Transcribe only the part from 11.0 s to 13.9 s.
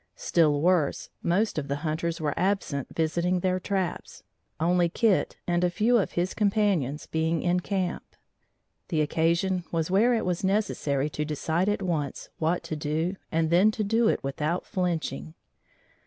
to decide at once what to do and then to